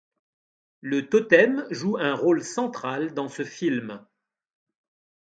[0.79, 4.03] Le totem joue un rôle central dans ce film.